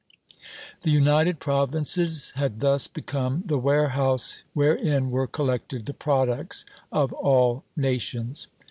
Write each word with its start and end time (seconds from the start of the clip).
The 0.81 0.89
United 0.89 1.39
Provinces 1.39 2.31
had 2.31 2.59
thus 2.59 2.87
become 2.87 3.43
the 3.45 3.59
warehouse 3.59 4.41
wherein 4.55 5.11
were 5.11 5.27
collected 5.27 5.85
the 5.85 5.93
products 5.93 6.65
of 6.91 7.13
all 7.13 7.65
nations. 7.77 8.47